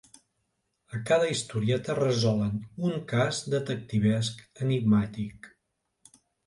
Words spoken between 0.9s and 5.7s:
A cada historieta resolen un cas detectivesc enigmàtic.